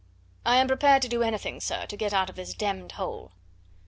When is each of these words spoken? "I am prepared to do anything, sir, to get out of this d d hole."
"I 0.47 0.55
am 0.57 0.65
prepared 0.65 1.03
to 1.03 1.07
do 1.07 1.21
anything, 1.21 1.59
sir, 1.59 1.85
to 1.85 1.95
get 1.95 2.11
out 2.11 2.27
of 2.27 2.35
this 2.35 2.55
d 2.55 2.73
d 2.87 2.95
hole." 2.95 3.33